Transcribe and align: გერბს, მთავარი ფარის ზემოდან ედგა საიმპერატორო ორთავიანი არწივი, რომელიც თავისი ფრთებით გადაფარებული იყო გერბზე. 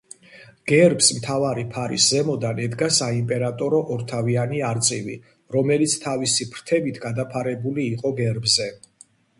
გერბს, 0.69 1.09
მთავარი 1.17 1.65
ფარის 1.75 2.07
ზემოდან 2.13 2.61
ედგა 2.63 2.87
საიმპერატორო 2.95 3.83
ორთავიანი 3.97 4.63
არწივი, 4.71 5.19
რომელიც 5.59 5.97
თავისი 6.09 6.51
ფრთებით 6.57 7.03
გადაფარებული 7.07 7.89
იყო 7.95 8.17
გერბზე. 8.25 8.75